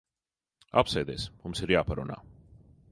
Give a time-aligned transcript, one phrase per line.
[0.83, 1.27] Apsēdies.
[1.45, 2.21] Mums ir jāparunā.